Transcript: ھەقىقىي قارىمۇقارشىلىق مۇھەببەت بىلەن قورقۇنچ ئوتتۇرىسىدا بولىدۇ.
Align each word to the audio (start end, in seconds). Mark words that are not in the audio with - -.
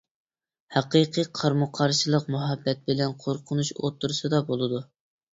ھەقىقىي 0.75 1.25
قارىمۇقارشىلىق 1.39 2.25
مۇھەببەت 2.35 2.81
بىلەن 2.87 3.13
قورقۇنچ 3.25 3.69
ئوتتۇرىسىدا 3.83 4.41
بولىدۇ. 4.49 4.81